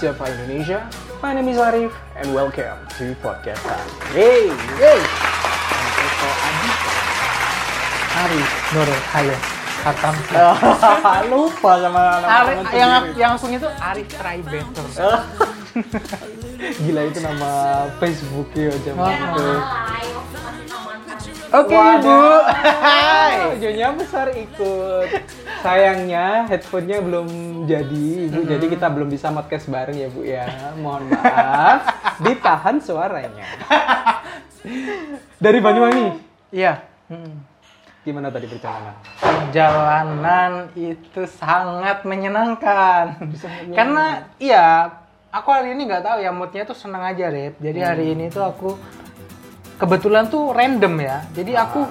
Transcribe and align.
Java 0.00 0.24
Indonesia. 0.30 0.88
My 1.22 1.34
name 1.34 1.48
is 1.48 1.58
Arif 1.58 1.92
and 2.16 2.32
welcome 2.34 2.78
to 2.98 3.14
podcast 3.20 3.60
time. 3.66 3.88
Hey, 4.14 4.48
hey. 4.78 5.00
Santoso 5.68 6.28
Adita. 6.46 6.92
Arif 8.12 8.48
Nurul 8.76 9.02
Hayo 9.12 9.36
Hatam 9.82 10.14
Lupa 11.32 11.72
sama 11.82 12.02
nama 12.22 12.28
Arif 12.44 12.58
yang 12.70 12.92
yang 13.18 13.32
punya 13.40 13.56
itu 13.58 13.68
Arif 13.80 14.06
Try 14.12 14.38
Better 14.46 14.86
Gila 16.86 17.02
itu 17.10 17.18
nama 17.24 17.50
Facebook 17.98 18.48
ya 18.54 18.70
zaman 18.86 19.10
itu. 19.10 19.46
Oke 21.52 21.76
Waduh. 21.76 22.00
Bu 22.00 23.52
Audionya 23.52 23.92
besar 24.00 24.32
ikut. 24.32 25.08
Sayangnya 25.60 26.48
headphone-nya 26.48 27.04
belum 27.04 27.28
jadi, 27.68 28.32
Ibu. 28.32 28.40
Jadi 28.48 28.66
kita 28.72 28.88
belum 28.88 29.12
bisa 29.12 29.28
podcast 29.28 29.68
bareng 29.68 29.96
ya, 30.00 30.08
Bu 30.08 30.24
ya. 30.24 30.48
Mohon 30.80 31.12
maaf. 31.12 31.80
Ditahan 32.24 32.80
suaranya. 32.80 33.44
Dari 35.36 35.58
Banyuwangi. 35.60 36.08
Iya 36.52 36.88
Hmm. 37.12 37.44
Gimana 38.08 38.32
tadi 38.32 38.48
perjalanan? 38.48 38.96
Perjalanan 39.20 40.52
itu 40.72 41.28
sangat 41.28 42.08
menyenangkan 42.08 43.20
Karena 43.76 44.32
iya 44.40 44.88
Aku 45.28 45.52
hari 45.52 45.76
ini 45.76 45.84
nggak 45.84 46.04
tahu 46.08 46.18
ya 46.24 46.32
moodnya 46.32 46.64
tuh 46.64 46.72
seneng 46.72 47.04
aja 47.04 47.28
Rip 47.28 47.60
Jadi 47.60 47.80
hari 47.84 48.16
ini 48.16 48.32
tuh 48.32 48.48
aku 48.48 48.80
Kebetulan 49.80 50.28
tuh 50.28 50.52
random 50.52 50.94
ya 51.00 51.24
Jadi 51.32 51.52
aku 51.56 51.84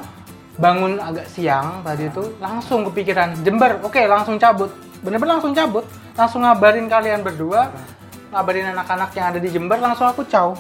bangun 0.60 1.00
agak 1.00 1.26
siang 1.32 1.82
tadi 1.82 2.12
tuh 2.12 2.38
langsung 2.38 2.86
kepikiran 2.92 3.40
Jember, 3.42 3.82
oke 3.82 4.02
langsung 4.06 4.38
cabut 4.38 4.70
Bener-bener 5.02 5.40
langsung 5.40 5.56
cabut 5.56 5.86
Langsung 6.14 6.46
ngabarin 6.46 6.86
kalian 6.92 7.26
berdua 7.26 7.72
Ngabarin 8.32 8.72
anak-anak 8.76 9.10
yang 9.18 9.26
ada 9.34 9.40
di 9.42 9.50
Jember 9.52 9.80
langsung 9.82 10.08
aku 10.08 10.24
caw 10.28 10.54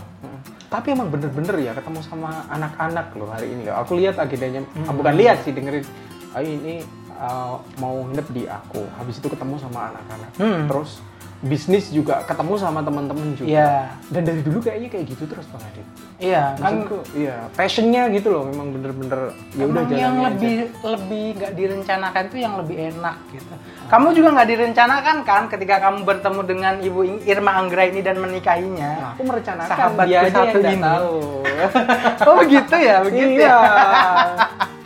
Tapi 0.71 0.95
emang 0.95 1.11
bener-bener 1.11 1.55
ya 1.59 1.75
ketemu 1.75 1.99
sama 1.99 2.47
anak-anak 2.47 3.11
loh 3.19 3.27
hari 3.27 3.51
ini. 3.51 3.67
Aku 3.67 3.99
lihat 3.99 4.15
agendanya, 4.15 4.63
ah, 4.87 4.95
bukan 4.95 5.19
lihat 5.19 5.43
sih 5.43 5.51
dengerin. 5.51 5.83
Ah, 6.31 6.39
ini 6.39 6.79
ah, 7.19 7.59
mau 7.75 8.07
nginep 8.07 8.27
di 8.31 8.47
aku. 8.47 8.79
Habis 8.95 9.19
itu 9.19 9.27
ketemu 9.27 9.59
sama 9.59 9.91
anak-anak. 9.91 10.31
Hmm. 10.39 10.71
Terus 10.71 11.03
bisnis 11.41 11.89
juga 11.89 12.21
ketemu 12.29 12.53
sama 12.61 12.85
teman-teman 12.85 13.33
juga. 13.33 13.49
Iya 13.49 13.73
Dan 14.13 14.21
dari 14.29 14.41
dulu 14.45 14.61
kayaknya 14.61 14.89
kayak 14.93 15.05
gitu 15.09 15.23
terus 15.25 15.45
Bang 15.49 15.65
Adit. 15.65 15.87
Iya 16.21 16.53
kan 16.61 16.85
iya, 17.17 17.49
passionnya 17.57 18.05
gitu 18.13 18.29
loh, 18.29 18.45
memang 18.45 18.77
bener-bener 18.77 19.33
ya 19.57 19.65
udah 19.65 19.81
Emang 19.89 19.97
yang 19.97 20.15
lebih 20.21 20.69
lebih 20.85 21.25
nggak 21.41 21.53
direncanakan 21.57 22.23
itu 22.29 22.37
yang 22.37 22.53
lebih 22.61 22.77
enak 22.93 23.17
gitu. 23.33 23.53
Kamu 23.89 24.07
juga 24.13 24.29
nggak 24.37 24.49
direncanakan 24.53 25.17
kan 25.25 25.43
ketika 25.49 25.75
kamu 25.81 26.05
bertemu 26.05 26.41
dengan 26.45 26.73
Ibu 26.77 26.99
Irma 27.25 27.51
Anggra 27.57 27.89
ini 27.89 28.05
dan 28.05 28.21
menikahinya. 28.21 28.91
Nah, 29.01 29.09
aku 29.17 29.21
merencanakan 29.25 29.73
Sahabatku 29.73 30.09
dia 30.13 30.19
aja 30.29 30.41
yang 30.45 30.83
tahu. 30.85 31.17
oh 32.29 32.35
begitu 32.45 32.75
ya, 32.77 32.95
begitu 33.01 33.41
iya. 33.41 33.57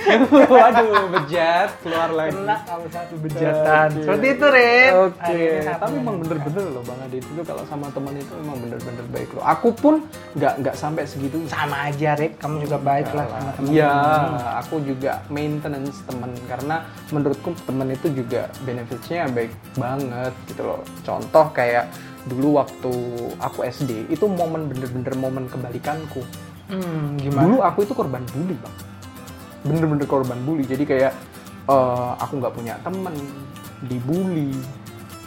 Waduh, 0.54 1.06
bejat 1.12 1.70
keluar 1.84 2.10
lagi. 2.10 2.34
Kena 2.34 2.56
kamu 2.64 2.86
satu 2.90 3.14
bejatan. 3.20 3.88
Oke. 3.90 4.02
Seperti 4.04 4.26
itu, 4.32 4.46
Rin. 4.50 4.90
Oke, 5.10 5.42
sangat 5.64 5.80
tapi 5.80 5.94
emang 6.00 6.16
bener-bener 6.24 6.64
loh 6.72 6.82
Bang 6.84 7.00
Adit 7.04 7.24
itu 7.24 7.42
kalau 7.44 7.62
sama 7.68 7.86
teman 7.92 8.14
itu 8.16 8.32
emang 8.38 8.56
bener-bener 8.58 9.04
baik 9.12 9.30
loh. 9.36 9.44
Aku 9.44 9.68
pun 9.76 9.94
nggak 10.36 10.54
nggak 10.64 10.76
sampai 10.76 11.04
segitu. 11.04 11.36
sama 11.50 11.90
aja, 11.90 12.16
Rip. 12.16 12.38
Kamu 12.40 12.64
juga 12.64 12.78
baik 12.80 13.08
lah 13.12 13.26
sama 13.28 13.50
teman. 13.56 13.70
Iya, 13.70 13.94
aku 14.60 14.74
juga 14.82 15.12
maintenance 15.28 15.98
temen 16.04 16.30
karena 16.48 16.76
menurutku 17.10 17.50
temen 17.64 17.88
itu 17.92 18.06
juga 18.12 18.50
benefitsnya 18.64 19.28
baik 19.30 19.52
banget 19.76 20.32
gitu 20.48 20.62
loh. 20.64 20.80
Contoh 21.04 21.46
kayak 21.52 21.90
dulu 22.28 22.60
waktu 22.60 22.92
aku 23.40 23.64
SD 23.64 24.12
itu 24.12 24.24
momen 24.28 24.68
bener-bener 24.68 25.14
momen 25.16 25.44
kebalikanku. 25.48 26.20
Hmm, 26.70 27.18
gimana? 27.18 27.46
Dulu 27.48 27.56
aku 27.64 27.78
itu 27.82 27.92
korban 27.96 28.22
bully 28.30 28.54
bang, 28.54 28.74
bener-bener 29.64 30.06
korban 30.08 30.38
bully. 30.44 30.64
Jadi 30.64 30.84
kayak 30.84 31.12
eh, 31.68 32.10
aku 32.20 32.40
nggak 32.40 32.54
punya 32.54 32.74
temen, 32.84 33.14
dibully, 33.84 34.52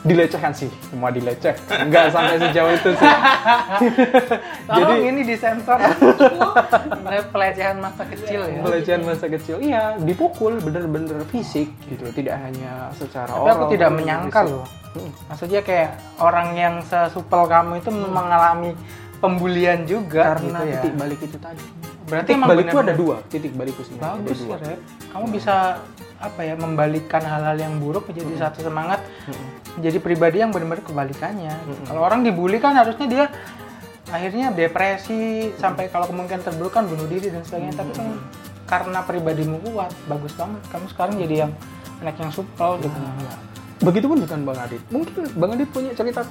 dilecehkan 0.04 0.52
sih, 0.52 0.68
semua 0.92 1.10
dileceh. 1.16 1.56
Nggak 1.88 2.12
sampai 2.12 2.36
sejauh 2.36 2.72
itu 2.76 2.90
sih. 3.00 3.12
Tolong 4.68 5.04
ini 5.08 5.22
disensor. 5.24 5.80
pelecehan 7.32 7.78
masa 7.80 8.04
kecil 8.08 8.42
ya. 8.48 8.60
pelecehan 8.64 9.02
masa 9.08 9.26
kecil 9.32 9.56
iya 9.64 9.96
dipukul 10.02 10.58
bener-bener 10.60 11.24
fisik 11.30 11.72
gitu 11.88 12.10
tidak 12.12 12.42
hanya 12.42 12.90
secara 12.98 13.32
Tapi 13.32 13.50
aku 13.50 13.66
tidak 13.76 13.90
menyangka 13.96 14.42
fisik. 14.44 14.52
loh. 14.54 14.66
Hmm. 14.94 15.12
Maksudnya 15.32 15.62
kayak 15.66 15.90
orang 16.22 16.48
yang 16.54 16.76
sesupel 16.86 17.50
kamu 17.50 17.82
itu 17.82 17.90
mengalami 17.90 18.72
pembulian 19.24 19.88
juga 19.88 20.36
karena 20.36 20.60
gitu 20.60 20.68
ya. 20.68 20.74
titik 20.84 20.94
balik 21.00 21.20
itu 21.24 21.38
tadi 21.40 21.64
Berarti 22.04 22.30
titik 22.30 22.44
balikku 22.44 22.72
benar- 22.74 22.86
ada 22.86 22.94
dua 22.94 23.16
titik 23.26 23.54
balikku 23.54 23.82
sebenarnya 23.82 24.10
ada 24.10 24.22
Bagus 24.22 24.40
ya, 24.40 24.58
Rep. 24.58 24.80
Kamu 25.10 25.26
bisa 25.30 25.56
apa 26.18 26.42
ya 26.42 26.56
membalikkan 26.56 27.22
hal-hal 27.22 27.58
yang 27.58 27.74
buruk 27.78 28.06
menjadi 28.06 28.34
satu 28.40 28.60
semangat 28.62 29.00
Mm-mm. 29.26 29.48
menjadi 29.76 29.98
pribadi 30.00 30.38
yang 30.40 30.50
benar-benar 30.50 30.82
kebalikannya. 30.82 31.54
Mm-mm. 31.54 31.86
Kalau 31.86 32.02
orang 32.02 32.22
dibully 32.22 32.58
kan 32.58 32.74
harusnya 32.74 33.06
dia 33.06 33.26
akhirnya 34.08 34.52
depresi 34.52 35.22
sampai 35.56 35.88
kalau 35.88 36.06
kemungkinan 36.06 36.42
terburuk 36.42 36.72
kan 36.72 36.86
bunuh 36.86 37.06
diri 37.06 37.28
dan 37.28 37.42
sebagainya. 37.42 37.74
Tapi 37.74 37.92
kan 37.92 38.08
karena 38.66 39.00
pribadimu 39.02 39.60
kuat, 39.62 39.92
bagus 40.06 40.32
banget. 40.34 40.62
Kamu 40.68 40.86
sekarang 40.88 41.16
jadi 41.18 41.36
yang 41.42 41.52
anak 42.00 42.16
yang 42.18 42.30
supel 42.30 42.80
gitu. 42.80 42.94
Nah, 42.94 43.40
begitupun 43.82 44.18
dengan 44.18 44.40
bang 44.46 44.60
Adit 44.62 44.82
mungkin 44.88 45.28
bang 45.30 45.52
Adit 45.52 45.68
punya 45.68 45.92
cerita 45.92 46.24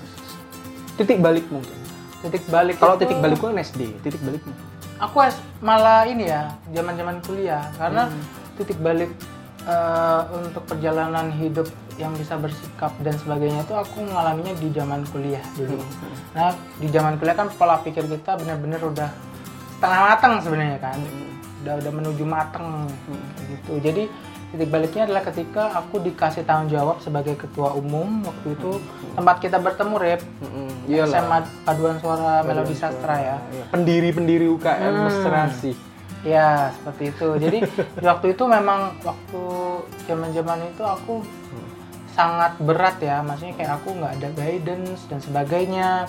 titik 0.95 1.21
balik 1.21 1.45
mungkin 1.49 1.77
Titik 2.23 2.45
balik 2.47 2.79
kalau 2.79 2.95
itu- 2.95 3.05
titik 3.05 3.19
balikku 3.19 3.45
kan 3.45 3.59
SD 3.59 3.81
titik 4.01 4.21
balikmu 4.23 4.53
aku 5.03 5.27
malah 5.59 6.07
ini 6.07 6.31
ya 6.31 6.47
zaman 6.71 6.95
zaman 6.95 7.17
kuliah. 7.27 7.67
Karena 7.75 8.07
Hmm. 8.07 8.23
titik 8.55 8.79
balik 8.79 9.11
eh, 9.63 10.23
untuk 10.35 10.67
perjalanan 10.67 11.31
hidup 11.31 11.67
yang 11.95 12.11
bisa 12.19 12.35
bersikap 12.35 12.91
dan 13.05 13.15
sebagainya 13.15 13.63
itu 13.63 13.75
aku 13.77 14.03
mengalaminya 14.03 14.55
di 14.59 14.75
zaman 14.75 15.07
kuliah 15.15 15.45
dulu. 15.55 15.79
Hmm. 15.79 16.15
nah 16.35 16.51
di 16.81 16.89
zaman 16.91 17.15
kuliah 17.21 17.37
kan 17.37 17.47
pola 17.55 17.79
pikir 17.79 18.09
kita 18.09 18.35
benar-benar 18.43 18.83
udah 18.83 19.11
setengah 19.79 20.01
matang 20.09 20.35
sebenarnya 20.43 20.79
kan. 20.83 20.99
Udah 21.63 21.75
udah 21.79 21.93
menuju 21.95 22.25
mateng 22.27 22.91
kayak 23.39 23.47
gitu. 23.55 23.73
Jadi 23.79 24.03
titik 24.53 24.69
baliknya 24.69 25.03
adalah 25.05 25.25
ketika 25.25 25.73
aku 25.75 25.97
dikasih 25.99 26.45
tanggung 26.45 26.69
jawab 26.69 27.01
sebagai 27.01 27.35
ketua 27.35 27.73
umum 27.73 28.21
waktu 28.23 28.53
itu 28.53 28.77
tempat 29.13 29.37
kita 29.41 29.57
bertemu 29.57 29.95
rep 29.97 30.21
Iyalah. 30.85 31.09
SMA 31.17 31.39
Paduan 31.63 31.97
Suara 31.97 32.43
Melodi 32.43 32.75
Sastra 32.75 33.17
ya 33.17 33.37
Iya. 33.49 33.65
pendiri-pendiri 33.71 34.47
UKM 34.47 34.93
Hmm. 34.93 35.05
mesra 35.07 35.45
sih 35.51 35.77
Ya, 36.23 36.71
seperti 36.71 37.11
itu. 37.11 37.35
Jadi 37.35 37.59
di 37.99 38.07
waktu 38.07 38.31
itu 38.31 38.47
memang 38.47 38.95
waktu 39.03 39.43
zaman-zaman 40.07 40.71
itu 40.71 40.79
aku 40.81 41.19
sangat 42.09 42.55
berat 42.63 42.95
ya. 43.03 43.19
Maksudnya 43.21 43.59
kayak 43.59 43.83
aku 43.83 43.91
nggak 43.91 44.13
ada 44.21 44.29
guidance 44.33 45.03
dan 45.11 45.19
sebagainya. 45.19 46.07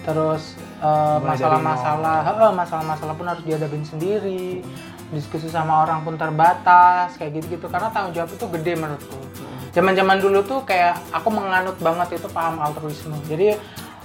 Terus 0.00 0.54
eh, 0.78 1.18
masalah-masalah, 1.18 2.22
masalah-masalah 2.54 3.14
pun 3.18 3.26
harus 3.26 3.42
dihadapin 3.42 3.82
sendiri. 3.82 4.62
Diskusi 5.10 5.50
sama 5.50 5.82
orang 5.82 6.02
pun 6.02 6.14
terbatas, 6.14 7.18
kayak 7.18 7.42
gitu-gitu. 7.42 7.66
Karena 7.66 7.90
tanggung 7.90 8.14
jawab 8.14 8.30
itu 8.30 8.46
gede 8.46 8.72
menurutku. 8.78 9.18
Zaman-zaman 9.70 10.18
dulu 10.18 10.42
tuh 10.42 10.60
kayak 10.62 10.98
aku 11.10 11.30
menganut 11.30 11.78
banget 11.78 12.18
itu 12.18 12.26
paham 12.30 12.58
altruisme. 12.58 13.14
Jadi 13.26 13.54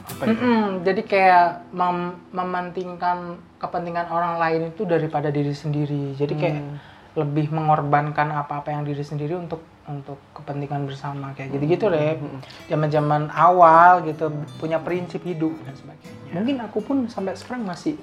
apa 0.06 0.22
itu? 0.26 0.38
Mm-mm, 0.38 0.86
jadi 0.86 1.02
kayak 1.02 1.46
mem- 1.74 2.18
mementingkan 2.30 3.18
kepentingan 3.58 4.06
orang 4.14 4.38
lain 4.38 4.70
itu 4.70 4.86
daripada 4.86 5.34
diri 5.34 5.54
sendiri. 5.54 6.14
Jadi 6.14 6.34
kayak 6.38 6.58
Hmm. 6.62 6.78
lebih 7.16 7.50
mengorbankan 7.50 8.30
apa-apa 8.30 8.70
yang 8.70 8.86
diri 8.86 9.02
sendiri 9.02 9.34
untuk 9.34 9.62
untuk 9.86 10.18
kepentingan 10.34 10.90
bersama 10.90 11.34
kayak 11.34 11.54
gitu-gitu 11.54 11.90
deh. 11.90 12.18
Hmm. 12.18 12.42
Zaman-zaman 12.70 13.30
awal 13.30 14.06
gitu 14.06 14.34
punya 14.58 14.82
prinsip 14.82 15.22
hidup 15.22 15.54
dan 15.62 15.74
sebagainya. 15.74 16.34
mungkin 16.34 16.58
aku 16.62 16.80
pun 16.82 16.98
sampai 17.08 17.38
sekarang 17.38 17.64
masih 17.64 17.96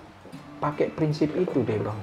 pakai 0.57 0.89
prinsip 0.89 1.35
itu 1.35 1.59
deh 1.61 1.77
bang 1.77 1.99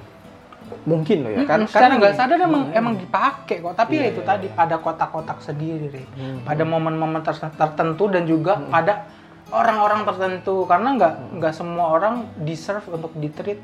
mungkin 0.82 1.16
loh 1.20 1.30
ya 1.30 1.38
Kan 1.42 1.46
kan 1.46 1.60
secara 1.64 1.92
nggak 1.96 2.14
sadar 2.14 2.38
emang 2.38 2.64
emang 2.70 2.94
dipakai 2.96 3.56
kok. 3.58 3.74
Tapi 3.74 3.92
ya 3.92 4.00
Iya, 4.00 4.10
itu 4.10 4.20
iya, 4.20 4.28
tadi 4.28 4.46
pada 4.48 4.76
kotak-kotak 4.76 5.38
sendiri. 5.40 6.04
Hmm. 6.12 6.42
Pada 6.42 6.62
momen-momen 6.62 7.20
ter- 7.20 7.36
tertentu 7.52 8.04
dan 8.06 8.24
juga 8.24 8.58
pada 8.66 9.06
orang-orang 9.48 10.04
tertentu 10.04 10.62
karena 10.64 10.88
nggak 10.92 11.12
Hmm. 11.12 11.28
nggak 11.36 11.52
semua 11.52 11.84
orang 11.90 12.14
deserve 12.38 12.86
untuk 12.88 13.10
ditreat 13.14 13.58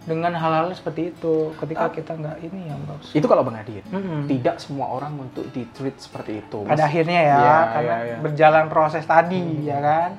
dengan 0.00 0.32
hal-hal 0.32 0.72
seperti 0.72 1.10
itu 1.10 1.34
ketika 1.54 1.84
Ah. 1.84 1.92
kita 1.92 2.12
nggak 2.14 2.36
ini 2.42 2.60
ya 2.66 2.76
bos. 2.78 3.12
itu 3.12 3.20
kalau 3.22 3.40
bang 3.42 3.56
Adit 3.58 3.84
Mm-mm. 3.86 4.24
tidak 4.26 4.56
semua 4.56 4.88
orang 4.90 5.12
untuk 5.18 5.44
di 5.50 5.68
treat 5.68 5.92
seperti 5.94 6.40
itu 6.40 6.64
Pada 6.64 6.72
Mas- 6.74 6.88
akhirnya 6.88 7.20
ya 7.20 7.36
Iya, 7.36 7.56
karena 7.68 7.84
iya, 7.84 7.96
iya. 8.02 8.16
berjalan 8.18 8.64
proses 8.66 9.04
tadi 9.04 9.44
ya 9.62 9.76
kan. 9.78 10.10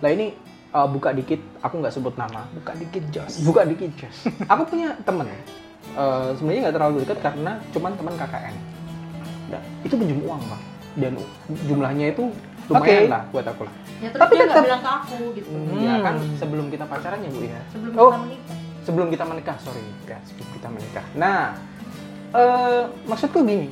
Lah 0.00 0.10
ini 0.10 0.32
uh, 0.68 0.84
buka 0.86 1.12
dikit, 1.12 1.40
aku 1.60 1.74
nggak 1.78 1.92
sebut 1.92 2.12
nama. 2.14 2.44
Buka 2.52 2.72
dikit 2.74 3.04
jos. 3.08 3.40
Buka 3.42 3.64
dikit, 3.64 3.88
Jess. 3.94 4.28
aku 4.52 4.62
punya 4.66 4.92
temen. 4.98 5.24
Uh, 5.98 6.30
sebenarnya 6.32 6.60
nggak 6.62 6.76
terlalu 6.76 6.96
dekat 7.02 7.18
karena 7.20 7.52
cuman 7.68 7.90
teman 7.92 8.14
KKN. 8.14 8.54
Nah, 9.48 9.60
itu 9.82 9.94
pinjam 9.94 10.18
uang 10.22 10.42
bang. 10.44 10.62
Dan 10.94 11.12
jumlahnya 11.60 12.06
itu 12.08 12.30
lumayan 12.68 12.84
Oke. 13.00 13.08
lah 13.08 13.22
buat 13.28 13.46
aku 13.46 13.62
lah 13.64 13.74
Ya 13.96 14.08
terus 14.08 14.20
Tapi 14.20 14.32
dia 14.32 14.38
nggak 14.40 14.50
tetap- 14.52 14.66
bilang 14.66 14.80
ke 14.80 14.90
aku 14.92 15.18
gitu. 15.32 15.48
Hmm, 15.48 15.78
ya 15.80 15.94
kan 16.00 16.14
Hmm. 16.16 16.36
sebelum 16.36 16.66
kita 16.68 16.84
pacaran 16.84 17.18
ya 17.18 17.30
bu 17.30 17.40
ya 17.40 17.60
Sebelum 17.68 17.92
Oh. 17.92 18.02
kita 18.04 18.18
menikah. 18.20 18.56
sebelum 18.80 19.06
kita 19.08 19.24
menikah 19.24 19.56
sorry 19.58 19.84
guys 20.02 20.24
sebelum 20.24 20.48
kita 20.50 20.68
menikah 20.70 21.04
nah 21.12 21.40
eh 22.30 22.82
maksudku 23.04 23.42
gini 23.42 23.68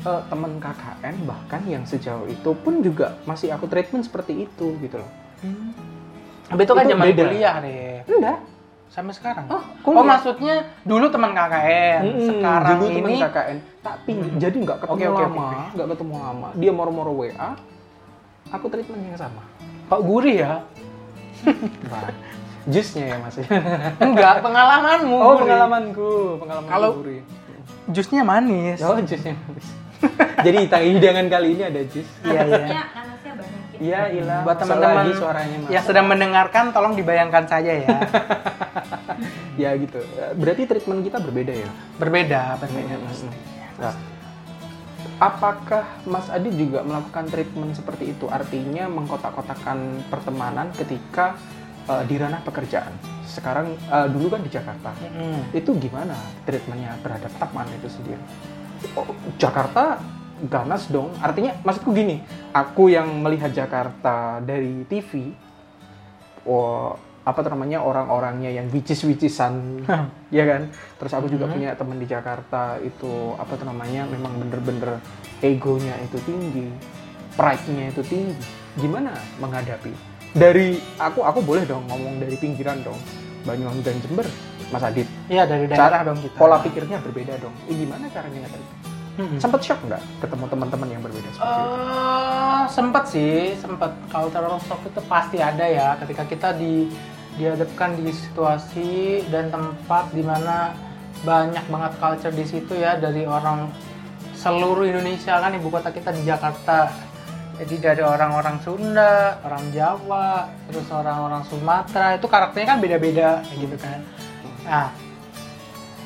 eh, 0.00 0.22
teman 0.22 0.52
KKN 0.56 1.16
bahkan 1.22 1.62
yang 1.64 1.82
sejauh 1.82 2.26
itu 2.26 2.50
pun 2.54 2.80
juga 2.80 3.16
masih 3.24 3.50
aku 3.50 3.64
treatment 3.66 4.02
seperti 4.02 4.42
itu 4.42 4.76
gitu 4.78 4.96
loh 4.96 5.10
Tapi 6.46 6.60
itu 6.60 6.72
kan 6.72 6.84
zaman 6.84 7.06
beda. 7.06 7.22
kuliah, 7.24 7.54
Rep. 7.58 8.04
enggak 8.06 8.38
Sampai 8.90 9.14
sekarang. 9.14 9.46
Oh, 9.46 9.62
Oh, 9.88 10.02
maksudnya 10.02 10.54
dulu 10.82 11.06
teman 11.08 11.30
KKN, 11.30 12.00
Mm-mm, 12.02 12.26
sekarang 12.28 12.68
dulu 12.74 12.84
teman 12.90 13.08
ini 13.08 13.14
KKN 13.18 13.56
tapi 13.80 14.10
jadi 14.36 14.56
nggak 14.60 14.78
ketemu 14.78 14.92
Oke, 14.92 15.06
oke, 15.06 15.22
lama 15.24 15.40
oke. 15.40 15.56
nggak 15.72 15.88
ketemu 15.88 16.14
lama 16.18 16.48
dia 16.52 16.70
moro-moro 16.70 17.12
WA 17.16 17.48
aku 18.48 18.66
treatment 18.66 19.02
yang 19.04 19.16
sama 19.16 19.40
Pak 19.86 20.00
Gurih 20.00 20.36
ya? 20.38 20.52
Jusnya 22.66 23.04
ya 23.06 23.16
mas 23.16 23.40
Enggak, 24.04 24.44
pengalamanmu. 24.44 25.16
oh 25.16 25.32
Gurih. 25.32 25.40
pengalamanku 25.40 26.10
pengalaman 26.36 26.68
Kalau- 26.68 26.94
gurih. 26.94 27.22
Jusnya 27.88 28.22
manis. 28.22 28.78
oh 28.80 29.00
jusnya 29.00 29.32
jadi 30.44 30.58
tang- 30.66 30.84
hidangan 30.86 31.26
kali 31.26 31.48
ini 31.54 31.62
ada 31.64 31.80
jus 31.84 32.04
Iya, 32.20 32.40
iya. 32.44 32.66
Iya 33.80 34.12
ilah 34.12 34.44
Buat 34.44 34.58
teman-teman 34.62 35.04
suaranya 35.16 35.56
mas 35.64 35.70
yang 35.72 35.84
sedang 35.84 36.06
mendengarkan, 36.06 36.64
tolong 36.70 36.94
dibayangkan 36.94 37.44
saja 37.48 37.72
ya. 37.72 37.88
ya 39.62 39.70
gitu 39.76 40.00
berarti 40.36 40.62
treatment 40.64 41.04
kita 41.04 41.18
berbeda 41.20 41.52
ya 41.52 41.70
berbeda, 42.00 42.56
berbeda. 42.60 42.94
Mas. 43.00 43.20
Nah, 43.80 43.94
apakah 45.20 45.84
Mas 46.08 46.28
Adit 46.32 46.56
juga 46.56 46.80
melakukan 46.84 47.28
treatment 47.28 47.76
seperti 47.76 48.16
itu? 48.16 48.28
Artinya 48.28 48.88
mengkotak-kotakan 48.88 50.08
pertemanan 50.08 50.72
ketika 50.76 51.36
eh, 51.88 52.04
di 52.08 52.16
ranah 52.16 52.40
pekerjaan. 52.44 52.92
Sekarang 53.28 53.76
eh, 53.76 54.08
dulu 54.08 54.32
kan 54.32 54.40
di 54.40 54.50
Jakarta. 54.50 54.96
Mm-mm. 54.96 55.56
Itu 55.56 55.76
gimana 55.76 56.16
treatmentnya 56.48 56.96
terhadap 57.04 57.32
teman 57.36 57.68
itu 57.76 57.88
sendiri? 57.88 58.22
Oh, 58.96 59.12
Jakarta 59.36 60.00
ganas 60.46 60.88
dong. 60.88 61.12
Artinya 61.18 61.52
maksudku 61.60 61.90
gini, 61.90 62.22
aku 62.50 62.88
yang 62.88 63.20
melihat 63.20 63.50
Jakarta 63.50 64.40
dari 64.40 64.86
TV, 64.86 65.34
oh, 66.44 66.96
apa 67.20 67.44
namanya 67.44 67.84
orang-orangnya 67.84 68.48
yang 68.48 68.66
wicis-wicisan, 68.68 69.84
ya 70.32 70.44
kan? 70.48 70.72
Terus 70.96 71.12
aku 71.12 71.26
juga 71.28 71.44
Mhm. 71.44 71.52
punya 71.52 71.70
teman 71.76 71.98
di 71.98 72.06
Jakarta 72.08 72.80
itu 72.80 73.36
apa 73.36 73.60
namanya 73.60 74.08
memang 74.08 74.40
bener-bener 74.40 74.98
egonya 75.40 76.00
itu 76.00 76.16
tinggi, 76.24 76.72
pride-nya 77.36 77.92
itu 77.92 78.02
tinggi. 78.02 78.40
Gimana 78.76 79.12
menghadapi? 79.36 79.92
Dari 80.30 80.78
aku 80.96 81.20
aku 81.20 81.42
boleh 81.42 81.66
dong 81.66 81.84
ngomong 81.90 82.22
dari 82.22 82.38
pinggiran 82.38 82.80
dong, 82.80 82.96
Banyuwangi 83.42 83.82
dan 83.82 83.98
Jember, 83.98 84.26
Mas 84.70 84.80
Adit. 84.80 85.08
Iya, 85.26 85.42
dari 85.44 85.66
Cara 85.66 85.90
daerah 85.90 86.00
dong 86.06 86.22
kita. 86.22 86.38
Pola 86.38 86.62
pikirnya 86.62 87.02
berbeda 87.02 87.34
dong. 87.36 87.52
Eh, 87.66 87.74
gimana 87.74 88.06
caranya 88.08 88.46
ngadepin? 88.46 88.68
Mm-mm. 89.18 89.38
Sempet 89.42 89.60
shock 89.66 89.80
nggak 89.84 90.02
ketemu 90.22 90.44
teman-teman 90.46 90.88
yang 90.88 91.02
berbeda 91.02 91.28
seperti 91.34 91.60
itu? 91.60 91.74
Eh, 91.74 92.62
sempet 92.70 93.04
sih, 93.10 93.36
sempet. 93.58 93.90
Cultural 94.08 94.56
shock 94.62 94.80
itu 94.86 95.00
pasti 95.10 95.38
ada 95.42 95.66
ya 95.66 95.98
ketika 95.98 96.22
kita 96.28 96.48
di 96.54 96.86
dihadapkan 97.38 97.96
di 97.96 98.10
situasi 98.12 99.24
dan 99.30 99.48
tempat 99.48 100.12
di 100.12 100.20
mana 100.20 100.74
banyak 101.24 101.62
banget 101.68 101.92
culture 102.00 102.34
di 102.34 102.44
situ 102.44 102.72
ya 102.76 102.96
dari 102.96 103.24
orang 103.24 103.70
seluruh 104.36 104.88
Indonesia 104.88 105.36
kan 105.36 105.52
ibu 105.52 105.68
kota 105.68 105.92
kita 105.92 106.10
di 106.14 106.22
Jakarta. 106.24 106.88
Jadi 107.60 107.76
dari 107.76 108.00
orang-orang 108.00 108.56
Sunda, 108.64 109.36
orang 109.44 109.68
Jawa, 109.68 110.48
terus 110.64 110.88
orang-orang 110.88 111.44
Sumatera 111.44 112.16
itu 112.16 112.24
karakternya 112.24 112.72
kan 112.72 112.78
beda-beda 112.80 113.44
gitu 113.52 113.76
kan. 113.76 114.00
Nah, 114.64 114.88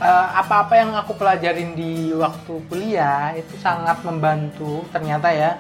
eh, 0.04 0.28
apa-apa 0.36 0.74
yang 0.76 0.90
aku 0.92 1.16
pelajarin 1.16 1.72
di 1.72 2.12
waktu 2.12 2.60
kuliah 2.68 3.32
itu 3.32 3.56
sangat 3.56 4.04
membantu 4.04 4.84
ternyata 4.92 5.32
ya. 5.32 5.56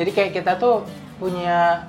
Jadi 0.00 0.10
kayak 0.10 0.32
kita 0.32 0.56
tuh 0.56 0.88
punya 1.20 1.84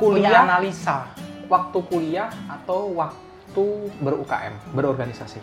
punya 0.00 0.32
Kuliah? 0.32 0.42
analisa. 0.48 1.06
Waktu 1.46 1.78
kuliah 1.84 2.32
atau 2.48 2.96
waktu 2.96 3.64
ber-UKM, 4.00 4.72
berorganisasi? 4.72 5.38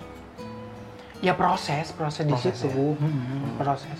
Ya 1.21 1.37
proses, 1.37 1.93
proses 1.93 2.25
di 2.25 2.33
Proses, 2.33 2.57
situ. 2.57 2.97
Hmm, 2.97 3.59
Proses. 3.61 3.99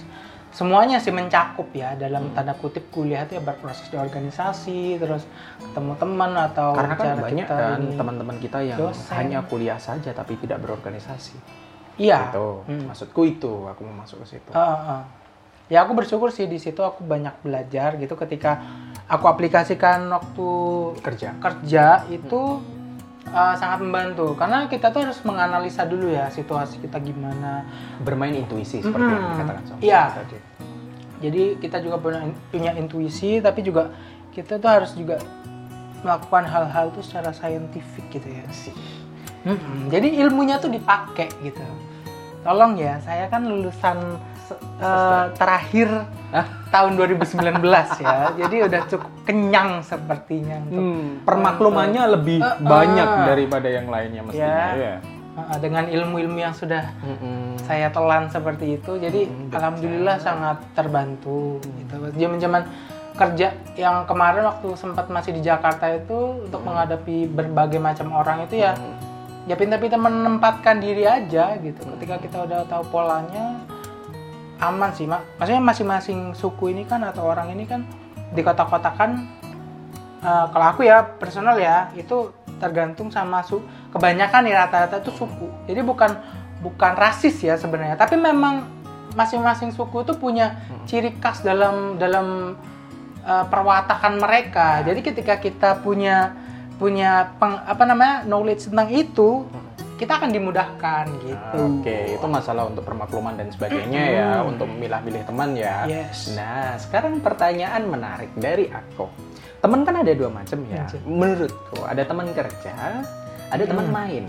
Semuanya 0.50 0.98
sih 0.98 1.14
mencakup 1.14 1.70
ya 1.78 1.94
dalam 1.94 2.34
tanda 2.34 2.58
kutip 2.58 2.90
kuliah 2.90 3.22
itu 3.30 3.38
ya 3.38 3.44
berproses 3.46 3.86
di 3.94 4.02
organisasi, 4.02 4.98
terus 4.98 5.30
ketemu 5.62 5.94
teman 6.02 6.34
atau 6.34 6.74
Karena 6.74 6.96
kan 6.98 7.22
banyak 7.22 7.46
kita 7.46 7.54
kan 7.54 7.82
teman-teman 7.94 8.36
kita 8.42 8.60
yang 8.66 8.80
dosen. 8.82 9.14
hanya 9.14 9.40
kuliah 9.46 9.78
saja 9.78 10.10
tapi 10.10 10.34
tidak 10.42 10.66
berorganisasi. 10.66 11.38
Iya. 12.00 12.32
Gitu. 12.32 12.48
Hmm. 12.66 12.84
Maksudku 12.88 13.22
itu, 13.28 13.54
aku 13.68 13.84
mau 13.84 14.02
masuk 14.02 14.24
ke 14.24 14.40
situ. 14.40 14.50
Ah, 14.56 14.80
ah. 14.98 15.02
Ya 15.70 15.86
aku 15.86 15.94
bersyukur 15.94 16.34
sih 16.34 16.50
di 16.50 16.58
situ 16.58 16.82
aku 16.82 17.06
banyak 17.06 17.46
belajar 17.46 17.94
gitu 18.02 18.18
ketika 18.18 18.58
aku 19.06 19.30
aplikasikan 19.30 20.10
waktu 20.10 20.50
Kerja. 20.98 21.38
kerja 21.38 22.10
itu 22.10 22.58
uh, 23.30 23.54
sangat 23.54 23.86
membantu 23.86 24.34
karena 24.34 24.66
kita 24.66 24.90
tuh 24.90 25.06
harus 25.06 25.22
menganalisa 25.22 25.86
dulu 25.86 26.10
ya 26.10 26.26
situasi 26.34 26.82
kita 26.82 26.98
gimana. 26.98 27.70
Bermain 28.02 28.34
intuisi 28.34 28.82
seperti 28.82 29.14
yang 29.14 29.22
Mm-mm. 29.22 29.34
dikatakan 29.38 29.64
sama 29.70 29.78
Iya. 29.78 30.04
tadi. 30.18 30.38
Jadi 31.22 31.44
kita 31.62 31.78
juga 31.86 32.02
punya, 32.02 32.26
punya 32.50 32.72
intuisi 32.74 33.38
tapi 33.38 33.62
juga 33.62 33.94
kita 34.34 34.58
tuh 34.58 34.70
harus 34.74 34.98
juga 34.98 35.22
melakukan 36.02 36.50
hal-hal 36.50 36.90
tuh 36.98 37.06
secara 37.06 37.30
saintifik 37.30 38.10
gitu 38.10 38.26
ya. 38.26 38.42
Sih. 38.50 38.74
Mm-mm. 39.46 39.94
Jadi 39.94 40.18
ilmunya 40.18 40.58
tuh 40.58 40.74
dipakai 40.74 41.30
gitu. 41.46 41.62
Tolong 42.40 42.74
ya, 42.76 42.96
saya 43.00 43.28
kan 43.28 43.44
lulusan 43.44 43.98
eh, 44.80 45.26
terakhir 45.36 45.90
Hah? 46.32 46.46
tahun 46.70 46.96
2019 46.96 47.62
ya. 48.00 48.18
Jadi 48.42 48.56
udah 48.64 48.82
cukup 48.88 49.12
kenyang 49.24 49.70
sepertinya 49.82 50.58
untuk 50.64 50.82
Hmm, 50.82 51.08
permaklumannya 51.22 52.04
lebih 52.10 52.40
Eh, 52.40 52.48
eh. 52.48 52.58
banyak 52.60 53.10
daripada 53.28 53.68
yang 53.68 53.88
lainnya 53.88 54.22
mestinya. 54.22 54.66
Ya. 54.74 54.94
Ya. 54.96 54.96
dengan 55.56 55.88
ilmu-ilmu 55.88 56.36
yang 56.36 56.52
sudah 56.52 56.92
Mm-mm. 57.00 57.56
saya 57.60 57.88
telan 57.88 58.28
seperti 58.28 58.76
itu. 58.76 59.00
Jadi 59.00 59.24
Hmm, 59.24 59.48
alhamdulillah 59.50 60.20
sangat 60.20 60.60
terbantu 60.74 61.64
gitu. 61.80 61.96
Zaman-zaman 62.12 62.68
kerja 63.16 63.48
yang 63.74 64.04
kemarin 64.04 64.44
waktu 64.44 64.68
sempat 64.76 65.08
masih 65.08 65.32
di 65.32 65.40
Jakarta 65.40 65.88
itu 65.90 66.44
untuk 66.44 66.60
menghadapi 66.60 67.28
berbagai 67.30 67.80
macam 67.80 68.12
orang 68.14 68.44
itu 68.44 68.60
ya 68.60 68.76
Hmm. 68.76 69.00
Ya 69.48 69.56
pintar-pintar 69.56 70.02
menempatkan 70.02 70.82
diri 70.84 71.08
aja 71.08 71.56
gitu. 71.62 71.86
Ketika 71.96 72.16
kita 72.20 72.38
udah 72.50 72.60
tahu 72.68 72.84
polanya 72.92 73.62
aman 74.60 74.92
sih, 74.92 75.08
Mak. 75.08 75.40
Maksudnya 75.40 75.64
masing-masing 75.64 76.20
suku 76.36 76.76
ini 76.76 76.84
kan 76.84 77.00
atau 77.08 77.28
orang 77.30 77.54
ini 77.56 77.64
kan 77.64 77.88
di 78.36 78.42
kota-kotakan 78.44 79.26
eh, 80.22 80.46
kalau 80.52 80.66
aku 80.76 80.84
ya 80.84 81.02
personal 81.02 81.56
ya 81.56 81.90
itu 81.96 82.36
tergantung 82.60 83.08
sama 83.08 83.40
su 83.40 83.64
kebanyakan 83.96 84.44
nih 84.44 84.56
rata-rata 84.60 85.00
itu 85.00 85.16
suku. 85.16 85.48
Jadi 85.64 85.80
bukan 85.80 86.12
bukan 86.60 86.94
rasis 87.00 87.40
ya 87.40 87.56
sebenarnya, 87.56 87.96
tapi 87.96 88.20
memang 88.20 88.68
masing-masing 89.16 89.72
suku 89.72 90.04
itu 90.04 90.14
punya 90.20 90.60
ciri 90.84 91.16
khas 91.18 91.40
dalam 91.42 91.96
dalam 91.96 92.60
eh, 93.24 93.46
perwatakan 93.48 94.20
mereka. 94.20 94.84
Jadi 94.84 95.00
ketika 95.00 95.40
kita 95.40 95.80
punya 95.80 96.36
punya 96.80 97.12
peng- 97.36 97.62
apa 97.62 97.84
namanya 97.84 98.24
knowledge 98.24 98.66
tentang 98.66 98.90
itu, 98.90 99.44
kita 99.96 100.16
akan 100.16 100.32
dimudahkan 100.32 101.06
gitu. 101.22 101.58
Oke, 101.76 102.16
itu 102.16 102.26
masalah 102.26 102.66
untuk 102.66 102.82
permakluman 102.82 103.36
dan 103.36 103.52
sebagainya 103.52 104.04
ya, 104.10 104.30
untuk 104.42 104.66
memilah-milih 104.66 105.28
teman 105.28 105.54
ya. 105.54 105.84
Yes. 105.86 106.32
Nah, 106.32 106.80
sekarang 106.80 107.20
pertanyaan 107.20 107.84
menarik 107.84 108.32
dari 108.34 108.72
aku. 108.72 109.12
Teman 109.60 109.84
kan 109.84 110.00
ada 110.00 110.16
dua 110.16 110.32
macam 110.32 110.64
ya. 110.66 110.88
Menurutku, 111.04 111.84
ada 111.84 112.00
teman 112.02 112.32
kerja, 112.32 113.04
ada 113.46 113.64
teman 113.68 113.86
Hmm. 113.86 113.94
main. 113.94 114.24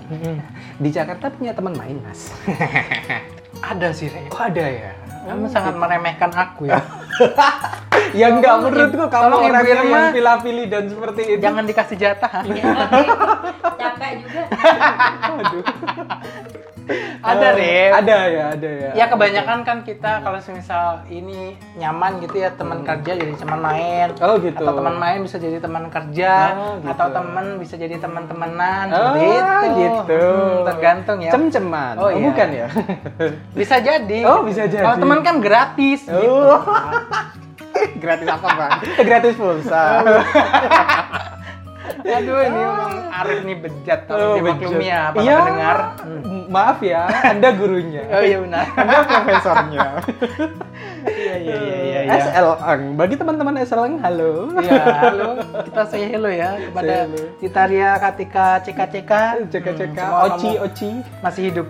Di 0.74 0.90
Jakarta 0.90 1.30
punya 1.30 1.54
teman 1.54 1.70
main, 1.72 2.02
Mas. 2.02 2.34
Ada 3.62 3.94
sih, 3.94 4.10
Rey. 4.10 4.26
Oh, 4.28 4.42
ada 4.42 4.66
ya? 4.66 4.90
Kamu 5.22 5.46
sangat 5.46 5.78
meremehkan 5.78 6.34
aku 6.34 6.66
ya. 6.66 6.82
Ya 8.12 8.26
enggak 8.28 8.54
menurutku 8.60 9.04
kamu 9.06 9.34
orangnya 9.40 9.74
Irma. 9.76 9.98
yang 9.98 10.12
pilih-pilih 10.12 10.66
dan 10.66 10.84
seperti 10.86 11.20
itu. 11.28 11.40
Jangan 11.40 11.64
dikasih 11.64 11.96
jatah. 11.96 12.32
tapi 12.32 12.50
capek 13.80 14.10
juga. 14.20 14.42
Aduh. 15.30 15.62
Ada, 17.22 17.46
Eh, 17.46 17.54
Rep. 17.54 17.90
Ada 17.94 18.18
ya, 18.26 18.44
ada 18.50 18.68
ya. 18.68 18.90
Ya 18.96 19.04
kebanyakan 19.06 19.62
kan 19.62 19.78
kita 19.86 20.26
kalau 20.26 20.42
misal 20.50 20.84
ini 21.06 21.54
nyaman 21.78 22.18
gitu 22.18 22.34
ya 22.36 22.50
teman 22.50 22.82
kerja 22.82 23.14
jadi 23.14 23.30
teman 23.32 23.62
main. 23.62 24.10
Oh 24.18 24.34
gitu. 24.42 24.58
Atau 24.58 24.74
teman 24.74 24.96
main 24.98 25.22
bisa 25.22 25.38
jadi 25.38 25.62
teman 25.62 25.86
kerja, 25.86 26.32
Oh, 26.50 26.74
gitu. 26.82 26.90
atau 26.90 27.06
teman 27.12 27.46
bisa 27.56 27.74
jadi 27.76 27.94
teman-temanan, 27.94 28.84
Oh, 28.90 28.98
seperti 29.06 29.22
itu. 29.22 29.70
gitu. 29.78 30.22
Hmm, 30.26 30.66
tergantung 30.66 31.18
ya. 31.20 31.30
Cem-ceman. 31.30 31.94
Oh, 31.94 32.10
iya. 32.10 32.24
bukan 32.26 32.48
ya? 32.50 32.66
Bisa 33.54 33.76
jadi. 33.78 34.20
Oh, 34.26 34.42
bisa 34.42 34.66
jadi. 34.66 34.82
Kalau 34.82 34.98
teman 34.98 35.20
kan 35.22 35.36
gratis 35.38 36.00
gitu. 36.02 36.18
Oh. 37.80 37.88
gratis 38.02 38.28
apa 38.28 38.48
bang? 38.48 38.70
gratis 39.08 39.34
pulsa. 39.34 39.84
Aduh 42.00 42.38
ini 42.38 42.58
emang 42.58 42.94
Arif 43.12 43.40
nih 43.44 43.56
bejat 43.58 44.00
Oh, 44.06 44.08
kalau 44.08 44.28
dimaklumi 44.38 44.86
ya 44.88 45.10
para 45.10 45.20
Iya. 45.20 45.36
pendengar. 45.36 45.78
Maaf 46.50 46.78
ya, 46.80 47.02
Anda 47.06 47.48
gurunya. 47.54 48.02
Oh 48.08 48.22
iya 48.22 48.38
benar. 48.40 48.64
Anda 48.74 48.96
profesornya. 49.04 49.88
Iya 51.06 51.34
iya 51.36 51.56
iya 51.56 51.76
iya. 51.78 52.00
iya. 52.06 52.14
SLeng. 52.24 52.82
Bagi 52.94 53.14
teman-teman 53.14 53.54
SLeng, 53.62 53.94
halo. 54.00 54.50
Iya, 54.58 54.82
halo. 55.02 55.28
Kita 55.62 55.82
say 55.86 56.08
hello 56.08 56.30
ya 56.30 56.56
kepada 56.58 57.06
hello. 57.06 57.20
Titaria 57.38 57.90
Katika 57.98 58.46
CKCK. 58.64 59.12
Cek-cek, 59.50 59.90
Hmm, 59.94 60.24
Oci, 60.26 60.50
Oci. 60.58 60.90
masih 61.20 61.42
hidup. 61.52 61.66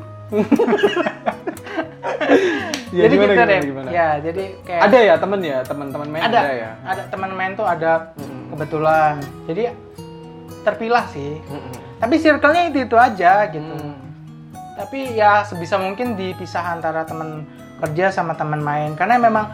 Ya, 2.90 3.02
jadi 3.06 3.14
gimana, 3.14 3.22
gitu 3.22 3.34
gimana, 3.34 3.50
deh. 3.50 3.60
gimana? 3.62 3.88
Ya, 3.90 4.08
jadi 4.18 4.44
kayak 4.66 4.80
Ada 4.86 4.98
ya 4.98 5.14
temen 5.18 5.40
ya, 5.40 5.58
teman-teman 5.62 6.08
main 6.10 6.22
ada 6.22 6.38
ada, 6.42 6.52
ya. 6.52 6.70
ada 6.82 7.02
teman 7.08 7.30
main 7.32 7.52
tuh 7.54 7.66
ada 7.66 7.92
Mm. 8.18 8.42
kebetulan. 8.50 9.14
Jadi 9.46 9.62
terpilah 10.60 11.04
sih. 11.08 11.38
Mm-mm. 11.40 11.72
Tapi 12.00 12.14
circle-nya 12.18 12.62
itu 12.68 12.78
itu 12.84 12.96
aja 12.98 13.46
gitu. 13.48 13.74
Mm. 13.76 13.94
Tapi 14.76 14.98
ya 15.14 15.44
sebisa 15.44 15.76
mungkin 15.76 16.16
dipisah 16.16 16.74
antara 16.74 17.04
teman 17.04 17.44
kerja 17.80 18.12
sama 18.12 18.36
teman 18.36 18.60
main 18.60 18.92
karena 18.92 19.16
memang 19.16 19.48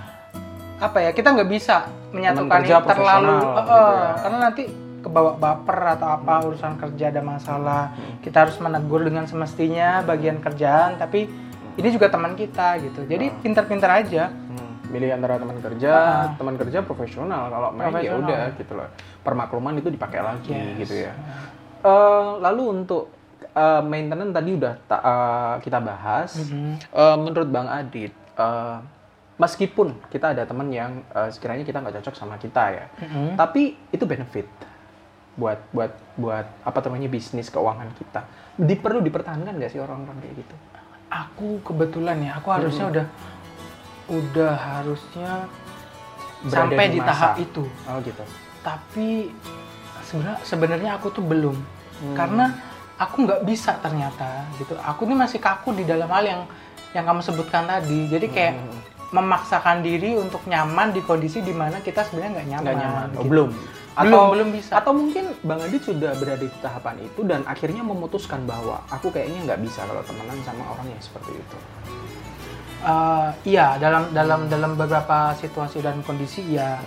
apa 0.76 0.98
ya 1.00 1.10
kita 1.14 1.32
nggak 1.32 1.48
bisa 1.48 1.88
menyatukan 2.12 2.60
ini 2.60 2.74
terlalu 2.84 3.32
eh, 3.32 3.38
gitu 3.38 3.62
ya. 3.70 4.10
karena 4.20 4.38
nanti 4.42 4.62
kebawa 5.00 5.32
baper 5.38 5.78
atau 5.96 6.08
apa 6.10 6.34
urusan 6.44 6.74
kerja 6.76 7.14
ada 7.14 7.22
masalah 7.22 7.94
kita 8.20 8.44
harus 8.44 8.58
menegur 8.58 9.06
dengan 9.06 9.24
semestinya 9.24 10.02
bagian 10.02 10.42
kerjaan 10.42 10.98
tapi 10.98 11.30
ini 11.76 11.88
juga 11.88 12.08
teman 12.08 12.32
kita 12.32 12.80
gitu 12.80 13.04
jadi 13.04 13.30
pintar-pintar 13.36 13.90
aja 13.98 14.32
Hmm, 14.32 14.64
Milih 14.86 15.10
antara 15.10 15.34
teman 15.34 15.58
kerja, 15.58 15.90
Ah. 15.90 16.30
teman 16.32 16.54
kerja 16.54 16.78
profesional. 16.80 17.50
Kalau 17.50 17.68
main 17.70 17.90
ya 17.98 18.14
udah 18.14 18.54
gitu 18.54 18.70
loh. 18.72 18.86
Permakluman 19.20 19.74
itu 19.74 19.90
dipakai 19.90 20.22
lagi 20.22 20.54
Yes. 20.54 20.78
gitu 20.78 20.94
ya. 21.02 21.12
Eh, 21.82 22.30
lalu 22.38 22.62
untuk 22.72 23.10
eh, 23.50 23.82
maintenance 23.82 24.30
tadi 24.30 24.50
udah 24.52 24.74
ta- 24.86 25.02
eh, 25.02 25.54
kita 25.60 25.78
bahas. 25.80 26.38
Mhm. 26.38 26.78
Eh, 26.86 27.16
menurut 27.18 27.48
Bang 27.48 27.66
Adit, 27.66 28.14
eh, 28.14 28.76
meskipun 29.36 29.96
kita 30.06 30.32
ada 30.32 30.44
teman 30.44 30.68
yang 30.68 31.02
eh, 31.08 31.28
sekiranya 31.30 31.64
kita 31.64 31.80
nggak 31.80 31.98
cocok 31.98 32.14
sama 32.14 32.36
kita 32.36 32.62
ya, 32.70 32.86
Mhm. 33.00 33.34
tapi 33.34 33.74
itu 33.90 34.04
benefit 34.04 34.46
buat 35.34 35.58
buat 35.68 35.90
buat 36.14 36.46
apa 36.62 36.78
namanya 36.80 37.08
bisnis 37.08 37.48
keuangan 37.48 37.90
kita. 37.92 38.22
Di, 38.54 38.74
perlu 38.74 39.00
dipertahankan 39.00 39.52
nggak 39.52 39.68
sih 39.68 39.76
orang-orang 39.78 40.16
kayak 40.22 40.36
gitu? 40.38 40.54
Aku 41.06 41.62
kebetulan 41.62 42.18
ya 42.20 42.32
aku 42.36 42.48
harusnya 42.50 42.86
udah 42.88 43.06
udah 44.06 44.52
harusnya 44.54 45.30
Berada 46.36 46.52
sampai 46.52 46.84
di 46.86 46.92
di 46.92 47.00
tahap 47.00 47.32
itu 47.36 47.64
Oh 47.84 47.98
gitu. 48.00 48.22
tapi 48.60 49.30
sebenarnya 50.02 50.38
sebenarnya 50.42 50.90
aku 50.94 51.06
tuh 51.10 51.24
belum 51.24 51.56
Hmm. 51.96 52.12
karena 52.12 52.52
aku 52.94 53.24
nggak 53.24 53.48
bisa 53.48 53.80
ternyata 53.80 54.44
gitu 54.60 54.76
aku 54.76 55.08
nih 55.08 55.16
masih 55.16 55.40
kaku 55.40 55.72
di 55.72 55.80
dalam 55.82 56.04
hal 56.06 56.20
yang 56.22 56.42
yang 56.92 57.04
kamu 57.04 57.24
sebutkan 57.24 57.64
tadi 57.64 58.04
jadi 58.06 58.26
kayak 58.28 58.54
Hmm. 58.54 58.76
Memaksakan 59.14 59.86
diri 59.86 60.18
untuk 60.18 60.42
nyaman 60.50 60.90
di 60.90 61.00
kondisi 61.02 61.38
di 61.42 61.54
mana 61.54 61.78
kita 61.78 62.02
sebenarnya 62.06 62.42
nggak 62.42 62.48
nyaman, 62.50 62.64
nggak 62.64 62.76
nyaman. 62.82 63.06
Oh, 63.06 63.22
gitu. 63.22 63.30
belum. 63.30 63.50
belum 63.96 64.24
belum 64.36 64.48
bisa 64.52 64.76
Atau 64.76 64.92
mungkin 64.92 65.32
Bang 65.40 65.56
Adit 65.64 65.80
sudah 65.80 66.12
berada 66.20 66.44
di 66.44 66.52
tahapan 66.60 67.00
itu 67.00 67.24
dan 67.24 67.40
akhirnya 67.48 67.80
memutuskan 67.80 68.44
bahwa 68.44 68.84
aku 68.92 69.08
kayaknya 69.08 69.48
nggak 69.48 69.60
bisa 69.64 69.88
kalau 69.88 70.04
temenan 70.04 70.36
sama 70.44 70.68
orang 70.68 70.92
yang 70.92 71.00
seperti 71.00 71.32
itu. 71.32 71.58
Eh, 72.86 73.28
iya 73.56 73.80
dalam 73.82 74.14
dalam 74.14 74.46
dalam 74.46 74.78
beberapa 74.78 75.34
situasi 75.40 75.82
dan 75.82 76.04
kondisi 76.06 76.44
ya 76.54 76.78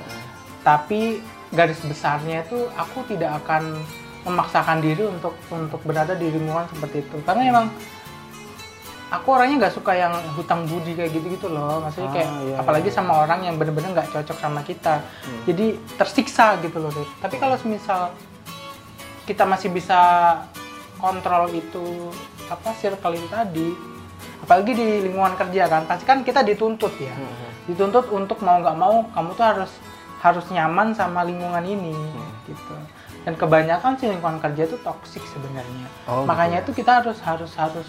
tapi 0.64 1.20
garis 1.52 1.82
besarnya 1.84 2.46
itu 2.46 2.72
aku 2.78 3.04
tidak 3.10 3.42
akan 3.44 3.82
memaksakan 4.24 4.80
diri 4.80 5.04
untuk 5.04 5.36
untuk 5.52 5.82
berada 5.84 6.16
di 6.16 6.32
lingkungan 6.32 6.70
seperti 6.72 7.04
itu 7.04 7.18
karena 7.28 7.44
emang 7.52 7.66
aku 9.10 9.28
orangnya 9.32 9.56
nggak 9.60 9.74
suka 9.74 9.92
yang 9.92 10.14
hutang 10.34 10.64
budi 10.64 10.94
kayak 10.94 11.10
gitu 11.12 11.28
gitu 11.32 11.48
loh 11.48 11.82
maksudnya 11.82 12.10
Ah, 12.10 12.14
kayak 12.14 12.30
iya, 12.44 12.56
apalagi 12.58 12.90
iya. 12.90 12.96
sama 12.96 13.14
orang 13.20 13.40
yang 13.42 13.56
bener-bener 13.56 13.90
nggak 13.92 14.10
cocok 14.12 14.38
sama 14.38 14.62
kita 14.62 15.02
Hmm. 15.02 15.42
jadi 15.46 15.66
tersiksa 15.98 16.62
gitu 16.62 16.78
loh 16.78 16.90
Rip. 16.90 17.10
tapi 17.18 17.36
kalau 17.36 17.56
semisal 17.56 18.14
kita 19.26 19.44
masih 19.44 19.70
bisa 19.70 19.98
kontrol 20.96 21.50
itu 21.50 22.14
apa 22.46 22.70
circle 22.76 23.14
itu 23.14 23.28
tadi 23.28 23.68
apalagi 24.40 24.72
di 24.74 24.88
lingkungan 25.04 25.34
kerja 25.36 25.64
kan 25.68 25.84
pasti 25.86 26.04
kan 26.04 26.22
kita 26.22 26.42
dituntut 26.42 26.94
ya 26.96 27.10
Hmm. 27.12 27.50
dituntut 27.66 28.10
untuk 28.10 28.38
mau 28.40 28.58
nggak 28.58 28.78
mau 28.78 29.06
kamu 29.08 29.30
tuh 29.34 29.46
harus 29.48 29.72
harus 30.20 30.46
nyaman 30.50 30.92
sama 30.92 31.22
lingkungan 31.24 31.62
ini 31.62 31.94
Hmm. 31.94 32.30
gitu 32.46 32.76
dan 33.20 33.34
kebanyakan 33.36 33.94
sih 33.96 34.08
lingkungan 34.08 34.38
kerja 34.40 34.66
itu 34.66 34.78
toksik 34.80 35.22
sebenarnya 35.26 35.88
Oh, 36.06 36.24
makanya 36.24 36.62
gitu 36.62 36.72
itu 36.72 36.82
kita 36.82 37.02
harus 37.02 37.18
harus 37.20 37.52
harus 37.54 37.88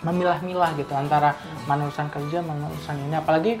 memilah-milah 0.00 0.70
gitu 0.74 0.92
antara 0.92 1.36
mana 1.64 1.84
urusan 1.84 2.08
kerja 2.08 2.40
mana 2.40 2.68
urusan 2.68 2.96
ini 3.00 3.14
apalagi 3.14 3.52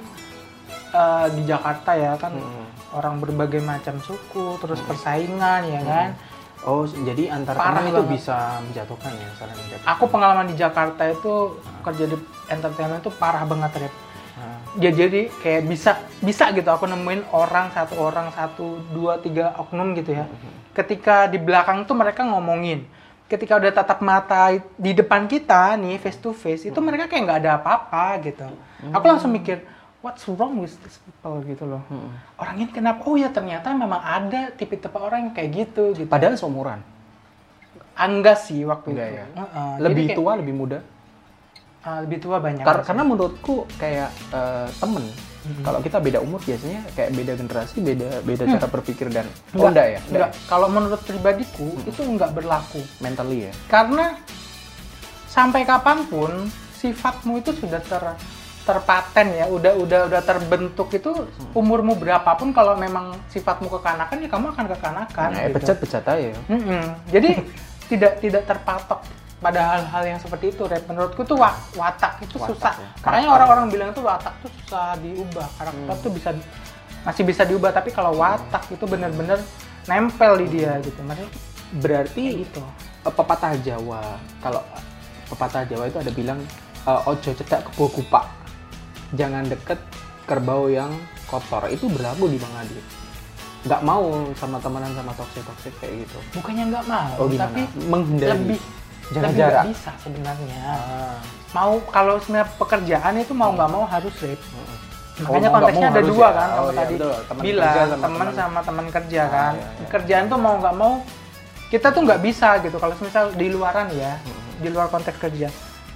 eh, 0.90 1.26
di 1.30 1.42
Jakarta 1.44 1.94
ya 1.94 2.16
kan 2.16 2.32
Hmm. 2.32 2.66
orang 2.92 3.18
berbagai 3.18 3.60
macam 3.60 3.98
suku 3.98 4.58
terus 4.58 4.80
persaingan 4.82 5.62
ya 5.64 5.82
kan 5.82 6.10
Oh, 6.60 6.84
jadi 6.84 7.32
antar 7.32 7.56
Parah 7.56 7.80
teman 7.80 7.88
itu 7.88 7.96
banget. 7.98 8.12
bisa 8.12 8.36
menjatuhkan 8.60 9.08
ya, 9.10 9.28
saling 9.34 9.56
menjatuhkan. 9.56 9.88
aku 9.88 10.04
pengalaman 10.06 10.44
di 10.44 10.54
Jakarta 10.54 11.02
itu 11.08 11.56
kerja 11.80 12.04
di 12.04 12.16
entertainment 12.46 13.00
itu 13.00 13.08
parah 13.10 13.44
banget 13.44 13.72
Rep. 13.80 13.94
Ah. 14.36 14.60
ya 14.76 14.92
jadi 14.92 15.32
kayak 15.34 15.62
bisa 15.64 15.90
bisa 16.20 16.52
gitu 16.52 16.68
aku 16.68 16.84
nemuin 16.84 17.24
orang 17.30 17.68
satu 17.70 17.96
orang 17.98 18.28
satu 18.30 18.76
dua 18.88 19.16
tiga 19.16 19.56
oknum 19.56 19.92
gitu 19.94 20.12
ya 20.14 20.28
ketika 20.70 21.24
di 21.26 21.36
belakang 21.36 21.84
tuh 21.84 21.92
mereka 21.94 22.22
ngomongin 22.22 22.84
ketika 23.30 23.54
udah 23.54 23.70
tatap 23.70 24.02
mata 24.02 24.50
di 24.74 24.90
depan 24.90 25.24
kita 25.24 25.78
nih 25.78 25.96
face 25.96 26.18
to 26.18 26.34
face 26.34 26.66
itu 26.66 26.78
mereka 26.78 27.06
kayak 27.06 27.22
nggak 27.22 27.38
ada 27.40 27.50
apa-apa 27.56 28.18
gitu. 28.20 28.42
Aku 28.90 29.04
langsung 29.06 29.30
mikir 29.30 29.62
what's 30.02 30.26
wrong 30.26 30.58
with 30.58 30.74
these 30.82 30.98
people? 30.98 31.38
gitu 31.42 31.62
loh. 31.62 31.84
Hmm. 31.86 32.10
orang 32.36 32.58
ini 32.58 32.70
kenapa? 32.70 33.04
Oh 33.04 33.14
ya 33.14 33.28
ternyata 33.28 33.70
memang 33.70 34.00
ada 34.00 34.50
tipe-tipe 34.50 34.96
orang 34.96 35.30
yang 35.30 35.32
kayak 35.32 35.50
gitu 35.54 35.94
gitu. 35.94 36.08
Padahal 36.08 36.34
seumuran. 36.34 36.82
enggak 37.94 38.40
sih 38.40 38.64
waktu 38.64 38.96
Enggak 38.96 39.08
itu. 39.08 39.18
ya? 39.20 39.24
Heeh, 39.36 39.70
jadi 39.70 39.84
Lebih 39.84 40.04
kayak, 40.08 40.16
tua, 40.16 40.32
lebih 40.34 40.54
muda. 40.56 40.78
ah, 41.80 41.98
lebih 42.00 42.18
tua 42.18 42.36
banyak. 42.40 42.64
Kar- 42.64 42.80
karena 42.82 43.04
menurutku 43.04 43.68
kayak 43.76 44.08
eh, 44.32 44.68
temen 44.74 45.04
Mhm. 45.40 45.62
kalau 45.64 45.80
kita 45.80 45.96
beda 45.98 46.18
umur 46.18 46.36
biasanya 46.38 46.84
kayak 46.92 47.10
beda 47.12 47.32
generasi 47.34 47.80
beda 47.80 48.08
beda 48.20 48.42
cara 48.46 48.68
berpikir 48.68 49.06
dan 49.08 49.24
Enggak, 49.50 49.56
oh 49.56 49.68
enggak 49.68 49.86
ya 49.88 50.00
enggak. 50.06 50.30
Kalau 50.44 50.68
menurut 50.68 51.00
pribadiku 51.00 51.68
itu 51.82 52.00
enggak 52.02 52.30
berlaku. 52.30 52.80
mentally 52.98 53.48
ya 53.48 53.52
Karena 53.66 54.14
sampai 55.26 55.62
kapan 55.62 56.04
pun 56.04 56.50
sifatmu 56.74 57.38
itu 57.38 57.52
sudah 57.54 57.80
ter 57.80 58.04
terpaten 58.60 59.26
ya, 59.34 59.48
udah 59.48 59.72
udah 59.74 60.00
udah 60.06 60.22
terbentuk 60.22 60.92
itu 60.92 61.10
umurmu 61.52 61.96
berapapun 61.96 62.52
kalau 62.52 62.76
memang 62.76 63.16
sifatmu 63.26 63.66
kekanakan 63.66 64.20
ya 64.20 64.28
kamu 64.28 64.46
akan 64.52 64.64
kekanakan. 64.68 65.28
nah, 65.32 65.42
gitu. 65.42 65.54
pecat 65.56 65.76
pecat 65.80 66.04
aja 66.06 66.30
Mm-mm. 66.46 66.84
Jadi 67.08 67.30
tidak 67.90 68.12
tidak 68.20 68.42
terpatok 68.44 69.00
pada 69.40 69.60
hal-hal 69.74 70.02
yang 70.06 70.20
seperti 70.20 70.52
itu, 70.52 70.62
Rep. 70.62 70.84
Menurutku 70.84 71.24
tuh 71.24 71.34
wa- 71.34 71.56
watak 71.74 72.20
itu 72.20 72.36
Watak 72.36 72.48
susah. 72.50 72.74
ya. 72.74 72.88
Makanya 73.00 73.28
orang-orang 73.30 73.66
bilang 73.68 73.90
tuh 73.90 74.04
watak 74.04 74.36
tuh 74.38 74.52
susah 74.54 74.94
diubah. 74.96 75.48
Karakter 75.56 75.90
Hmm. 75.90 76.04
tuh 76.04 76.10
bisa 76.10 76.30
masih 77.00 77.24
bisa 77.24 77.42
diubah, 77.42 77.70
tapi 77.70 77.88
kalau 77.88 78.12
watak 78.14 78.68
itu 78.68 78.84
benar-benar 78.84 79.40
nempel 79.86 80.36
di 80.38 80.46
dia 80.54 80.76
gitu. 80.78 81.00
Maksudnya 81.00 81.30
berarti 81.72 82.24
gitu. 82.38 82.60
eh, 83.00 83.08
pepatah 83.08 83.56
Jawa 83.56 84.02
kalau 84.38 84.60
pepatah 85.26 85.64
Jawa 85.64 85.86
itu 85.86 85.96
ada 85.96 86.10
bilang 86.10 86.36
eh, 86.82 87.00
ojo 87.06 87.30
cedak 87.30 87.64
kebo 87.64 87.88
kupak 87.88 88.28
jangan 89.10 89.42
deket 89.42 89.80
kerbau 90.22 90.68
yang 90.68 90.92
kotor 91.24 91.64
itu 91.66 91.88
berlaku 91.88 92.28
di 92.28 92.36
Bang 92.36 92.52
Adit 92.56 92.84
nggak 93.62 93.80
mau 93.82 94.04
sama 94.34 94.56
temenan 94.56 94.92
sama 94.92 95.12
toxic 95.12 95.40
toxic 95.42 95.72
kayak 95.78 96.02
gitu 96.02 96.18
Bukannya 96.34 96.64
nggak 96.66 96.84
mau, 96.86 97.12
oh 97.14 97.26
gimana 97.26 97.44
tapi 97.46 97.60
menghindari 97.82 98.30
lebih 98.34 98.60
jaga 99.10 99.26
lebih 99.26 99.38
jarak 99.38 99.64
bisa 99.68 99.90
sebenarnya. 99.98 100.60
Ah. 100.62 101.18
Mau 101.50 101.82
kalau 101.88 102.14
sebenarnya 102.18 102.48
pekerjaan 102.54 103.14
itu 103.16 103.32
mau 103.34 103.50
nggak 103.50 103.70
mau 103.70 103.84
harus 103.84 104.14
Rep. 104.18 104.38
Mm-mm. 104.38 104.78
Makanya 105.20 105.48
Oh, 105.48 105.52
mau 105.52 105.58
konteksnya 105.60 105.84
mau 105.84 105.92
ada 105.92 106.02
dua 106.02 106.16
ya? 106.22 106.30
kan, 106.32 106.48
Oh, 106.48 106.54
kamu 106.56 106.64
iya, 106.64 106.78
tadi 106.80 106.94
betul. 106.96 107.12
Teman 107.20 107.42
bilang 107.44 107.76
teman 108.00 108.28
sama 108.32 108.60
teman 108.62 108.86
kerja 108.88 109.20
Ah, 109.20 109.28
kan. 109.28 109.52
iya, 109.52 109.66
iya. 109.68 109.86
Kerjaan 109.88 110.24
tuh 110.26 110.38
mau 110.38 110.54
nggak 110.56 110.74
mau 110.74 110.92
kita 111.68 111.86
tuh 111.90 112.00
nggak 112.02 112.20
bisa 112.20 112.48
gitu. 112.58 112.76
Kalau 112.76 112.94
misal 112.96 113.24
di 113.32 113.46
luaran 113.46 113.86
ya, 113.92 114.12
di 114.56 114.68
luar 114.68 114.88
konteks 114.88 115.18
kerja, 115.18 115.48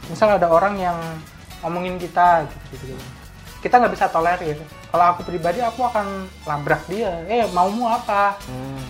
misal 0.06 0.28
ada 0.30 0.46
orang 0.46 0.74
yang 0.76 0.98
ngomongin 1.60 1.96
kita 1.96 2.44
gitu, 2.68 2.84
gitu. 2.84 2.94
kita 3.58 3.80
nggak 3.80 3.94
bisa 3.96 4.06
tolerir. 4.06 4.60
Kalau 4.92 5.04
aku 5.10 5.24
pribadi 5.24 5.58
aku 5.58 5.80
akan 5.82 6.06
labrak 6.44 6.84
dia. 6.86 7.24
Eh 7.24 7.48
maumu 7.48 7.88
apa? 7.88 8.36
Hmm. 8.44 8.84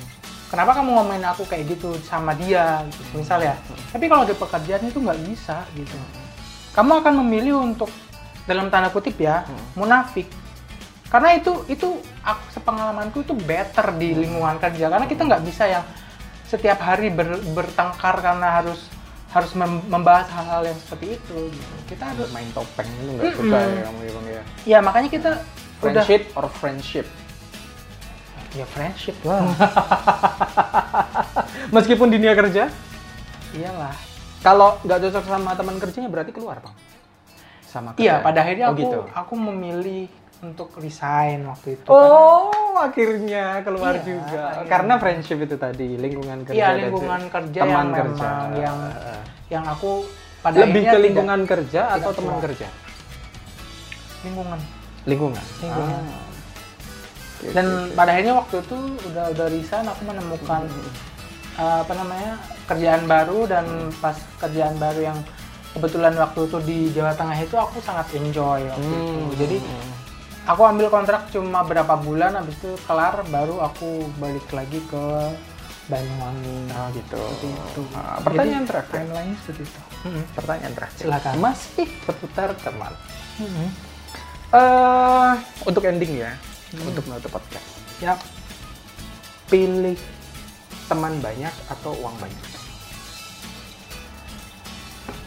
Kenapa 0.54 0.70
kamu 0.78 0.90
ngomongin 0.94 1.26
aku 1.26 1.42
kayak 1.50 1.66
gitu 1.74 1.98
sama 2.06 2.30
dia? 2.38 2.86
Gitu, 2.86 3.18
misal 3.18 3.42
ya. 3.42 3.58
Tapi 3.90 4.06
kalau 4.06 4.22
di 4.22 4.38
pekerjaan 4.38 4.86
itu 4.86 5.02
nggak 5.02 5.18
bisa 5.26 5.66
gitu. 5.74 5.98
Kamu 6.78 7.02
akan 7.02 7.26
memilih 7.26 7.58
untuk 7.58 7.90
dalam 8.44 8.68
tanda 8.68 8.92
kutip 8.92 9.16
ya 9.16 9.42
munafik 9.72 10.28
karena 11.08 11.32
itu 11.38 11.64
itu 11.70 11.96
aku 12.20 12.44
sepengalamanku 12.52 13.24
itu 13.24 13.32
better 13.32 13.94
di 13.96 14.12
lingkungan 14.12 14.60
kerja 14.60 14.92
karena 14.92 15.06
kita 15.08 15.22
nggak 15.24 15.42
bisa 15.46 15.64
yang 15.64 15.84
setiap 16.44 16.76
hari 16.84 17.08
ber- 17.08 17.40
bertengkar 17.56 18.20
karena 18.20 18.60
harus 18.60 18.90
harus 19.32 19.50
mem- 19.56 19.82
membahas 19.88 20.28
hal-hal 20.30 20.62
yang 20.68 20.78
seperti 20.78 21.16
itu 21.16 21.38
gitu. 21.50 21.74
kita 21.88 22.04
harus 22.12 22.28
main 22.36 22.46
topeng 22.52 22.86
itu 22.86 23.10
nggak 23.16 23.32
suka 23.32 23.58
ya 23.58 23.82
kamu 23.88 24.00
ya 24.04 24.10
bang 24.12 24.26
ya 24.28 24.42
ya 24.68 24.78
makanya 24.84 25.08
kita 25.10 25.30
udah 25.80 26.04
friendship 26.04 26.22
or 26.36 26.46
friendship 26.52 27.06
ya 28.54 28.66
friendship 28.66 29.16
lah 29.22 29.42
meskipun 31.70 32.08
dunia 32.08 32.32
kerja 32.32 32.70
iyalah 33.52 33.94
kalau 34.40 34.78
nggak 34.80 34.98
cocok 35.00 35.24
sama 35.24 35.50
teman 35.52 35.76
kerjanya 35.76 36.08
berarti 36.08 36.30
keluar 36.30 36.58
bang 36.58 36.74
sama 37.64 37.94
iya 37.96 38.18
kerjaan. 38.18 38.24
pada 38.24 38.38
akhirnya 38.40 38.64
Oh, 38.64 38.72
aku 38.72 38.80
gitu. 38.80 38.98
aku 39.10 39.34
memilih 39.36 40.06
untuk 40.40 40.68
resign 40.76 41.42
waktu 41.44 41.74
itu 41.74 41.88
Oh, 41.88 42.52
akhirnya 42.76 43.64
keluar 43.64 43.96
Iya, 43.96 44.04
juga. 44.04 44.42
akhirnya. 44.44 44.68
Karena 44.68 44.94
friendship 44.98 45.38
itu 45.40 45.56
tadi, 45.56 45.96
lingkungan 45.96 46.44
kerja. 46.44 46.52
Iya 46.52 46.68
lingkungan 46.76 47.22
kerja 47.28 47.60
teman 47.64 47.72
yang 47.86 47.94
kerja. 47.96 48.28
memang 48.28 48.50
yang 48.54 48.78
yang 49.48 49.64
aku 49.64 50.04
pada 50.40 50.56
lebih 50.60 50.68
akhirnya 50.76 50.84
ke 50.84 50.90
tidak- 50.90 51.04
lingkungan 51.06 51.40
kerja 51.44 51.80
atau 51.88 51.96
tidak 52.04 52.18
teman 52.20 52.36
kerja? 52.42 52.68
lingkungan 54.20 54.60
Lingkungan. 55.04 55.44
Lingkungan. 55.58 56.02
Ah. 56.02 56.33
Dan 57.52 57.66
pada 57.92 58.14
akhirnya 58.14 58.34
waktu 58.34 58.56
itu 58.58 58.76
udah 59.04 59.24
udah 59.30 59.46
resign 59.50 59.84
aku 59.84 60.02
menemukan 60.04 60.62
uh, 61.54 61.84
apa 61.84 61.92
namanya 61.92 62.32
kerjaan 62.64 63.04
baru 63.04 63.44
dan 63.44 63.64
pas 63.98 64.16
kerjaan 64.38 64.78
baru 64.78 65.00
yang 65.04 65.18
kebetulan 65.74 66.14
waktu 66.14 66.40
itu 66.46 66.58
di 66.62 66.78
Jawa 66.90 67.12
Tengah 67.12 67.36
itu 67.36 67.56
aku 67.58 67.82
sangat 67.82 68.06
enjoy 68.14 68.64
waktu 68.64 68.88
itu 68.88 69.12
Hmm. 69.20 69.34
jadi 69.34 69.56
aku 70.44 70.62
ambil 70.62 70.86
kontrak 70.88 71.28
cuma 71.28 71.60
berapa 71.60 71.98
bulan 71.98 72.32
habis 72.32 72.54
itu 72.56 72.72
kelar 72.84 73.20
baru 73.26 73.60
aku 73.60 74.06
balik 74.16 74.46
lagi 74.48 74.78
ke 74.86 75.04
Banyuwangi 75.84 76.72
Oh 76.72 76.88
gitu. 76.96 77.20
Seperti 77.20 77.48
itu. 77.52 77.82
Ah, 77.92 78.16
pertanyaan 78.16 78.64
Jadi, 78.64 78.70
terakhir. 78.72 78.94
timeline 79.04 79.32
seperti 79.36 79.62
itu 79.68 79.80
Mm-mm. 80.04 80.22
Pertanyaan 80.32 80.72
terakhir. 80.72 80.96
Silakan. 81.04 81.32
Masih 81.36 81.86
seputar 82.00 82.48
teman. 82.56 82.92
Mm-mm. 83.36 83.68
eh 84.54 85.32
untuk 85.66 85.82
ending 85.84 86.22
ya, 86.22 86.32
untuk 86.82 87.04
menutup 87.06 87.30
podcast. 87.30 87.66
Yap. 87.98 88.18
Pilih 89.46 89.94
teman 90.84 91.20
banyak 91.20 91.54
atau 91.68 91.94
uang 91.94 92.16
banyak? 92.18 92.42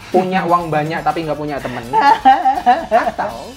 Punya 0.07 0.43
uang 0.43 0.67
banyak 0.67 0.99
tapi 0.99 1.23
nggak 1.23 1.37
punya 1.37 1.57
teman? 1.59 1.83
atau 3.11 3.51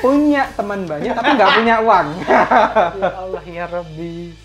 punya 0.00 0.48
teman 0.52 0.84
banyak 0.84 1.12
tapi 1.12 1.30
nggak 1.32 1.52
punya 1.54 1.74
uang? 1.80 2.06
ya 2.98 3.10
Allah 3.14 3.44
ya 3.44 3.64
Rabbi 3.66 4.42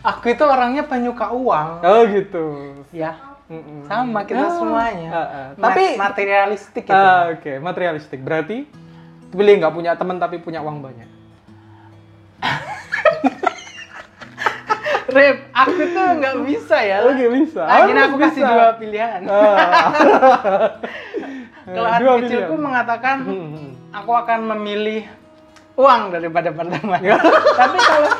aku 0.00 0.32
itu 0.32 0.40
orangnya 0.40 0.84
penyuka 0.84 1.28
uang 1.30 1.84
oh 1.84 2.00
gitu. 2.08 2.44
ya 2.88 3.12
Mm-mm. 3.48 3.84
sama 3.84 4.24
kita 4.24 4.44
Ah, 4.44 4.52
semuanya 4.52 5.08
ah. 5.08 5.48
Ma- 5.56 5.72
Tapi 5.72 5.96
materialistik 5.96 6.84
gitu 6.84 6.92
Ah, 6.92 7.32
Oke, 7.32 7.56
materialistik. 7.56 8.20
Berarti 8.20 8.68
pilih 9.28 9.54
nggak 9.56 9.72
punya 9.72 9.96
teman 9.96 10.16
tapi 10.16 10.36
punya 10.36 10.60
uang 10.60 10.80
banyak. 10.80 11.08
Rip, 15.08 15.38
aku 15.50 15.80
tuh 15.88 16.06
nggak 16.14 16.36
bisa 16.44 16.76
ya 16.78 17.00
Oke 17.02 17.24
bisa. 17.34 17.62
Ah, 17.62 17.80
gini 17.82 17.96
Harus 17.96 18.08
aku 18.08 18.16
kasih 18.20 18.42
bisa. 18.42 18.52
dua 18.52 18.68
pilihan 18.76 19.20
Ah. 19.24 19.40
kalau 21.68 21.88
kecilku 22.18 22.28
pilihan. 22.48 22.60
mengatakan 22.60 23.16
Hmm. 23.24 23.72
aku 23.90 24.12
akan 24.14 24.40
memilih 24.50 25.08
uang 25.74 26.10
daripada 26.10 26.48
pertemanan 26.50 27.16
tapi 27.60 27.76
kalau 27.78 28.10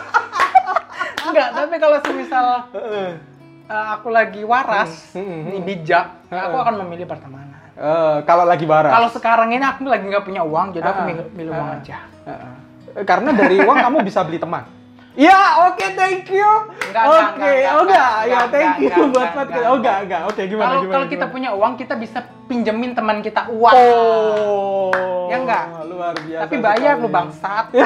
enggak 1.24 1.48
tapi 1.50 1.74
kalau 1.76 1.98
semisal 2.00 2.46
uh, 2.70 3.12
aku 3.68 4.08
lagi 4.08 4.40
waras 4.42 5.12
Hmm, 5.12 5.24
hmm, 5.24 5.40
ini 5.46 5.58
bijak 5.62 6.08
aku 6.26 6.54
Hmm. 6.54 6.62
akan 6.62 6.74
memilih 6.82 7.04
pertemanan 7.06 7.46
Eh, 7.74 8.16
kalau 8.24 8.42
lagi 8.42 8.66
barang. 8.66 8.90
kalau 8.90 9.06
sekarang 9.08 9.48
ini 9.50 9.62
aku 9.62 9.86
lagi 9.86 10.02
nggak 10.02 10.24
punya 10.24 10.42
uang 10.42 10.72
jadi 10.72 10.82
aku 10.84 10.98
Ah, 10.98 11.06
milih, 11.30 11.52
uang 11.52 11.68
ah. 11.68 11.76
aja 11.78 11.96
Heeh. 12.24 12.42
Eh, 12.42 12.56
Karena 13.04 13.30
dari 13.34 13.56
uang 13.62 13.78
kamu 13.78 13.98
bisa 14.02 14.22
beli 14.24 14.38
teman. 14.40 14.78
Ya, 15.18 15.66
oke, 15.66 15.82
thank 15.98 16.30
you. 16.30 16.46
Oke, 16.94 17.52
oh 17.74 17.82
enggak, 17.82 18.12
ya 18.30 18.46
thank 18.54 18.78
you 18.78 19.10
buat 19.10 19.34
podcast. 19.34 19.50
enggak, 19.50 19.66
Oh 19.66 19.76
enggak, 19.82 19.96
enggak. 20.06 20.20
Oke, 20.30 20.42
gimana 20.46 20.66
kalau 20.70 20.78
gimana? 20.78 20.94
kalau 20.94 21.06
kita 21.10 21.18
gimana? 21.26 21.34
punya 21.34 21.50
uang 21.58 21.72
kita 21.74 21.94
bisa 21.98 22.18
pinjemin 22.46 22.94
teman 22.94 23.18
kita 23.18 23.50
uang 23.50 23.74
Oh. 23.74 25.26
Ya 25.26 25.42
enggak? 25.42 25.64
Luar 25.90 26.14
biasa. 26.22 26.42
tapi 26.46 26.56
bayar 26.62 26.94
sekali. 26.94 27.02
lu 27.02 27.08
bangsat 27.10 27.66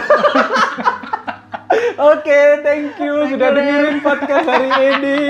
Oke, 2.13 2.41
thank 2.61 3.01
you 3.01 3.15
sudah 3.33 3.49
you, 3.49 3.57
dengerin 3.57 3.97
podcast 4.05 4.45
hari 4.45 4.69
ini. 4.93 5.21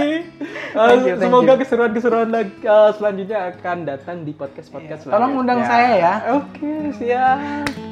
Uh, 0.74 0.86
Thank 0.90 1.06
you, 1.06 1.14
thank 1.14 1.22
semoga 1.22 1.54
keseruan-keseruan 1.54 2.34
uh, 2.34 2.90
selanjutnya 2.98 3.54
akan 3.54 3.86
datang 3.86 4.26
di 4.26 4.34
podcast-podcast. 4.34 5.06
Tolong 5.06 5.38
selanjutnya. 5.38 5.38
undang 5.38 5.60
saya 5.62 5.90
ya. 5.94 6.14
Oke, 6.34 6.72
siap. 6.98 7.91